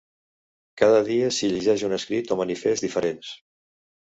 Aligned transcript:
Cada 0.81 1.01
dia 1.09 1.27
s’hi 1.35 1.49
llegeix 1.51 1.83
un 1.91 1.95
escrit 1.99 2.35
o 2.37 2.41
manifest 2.43 2.87
diferents. 2.87 3.31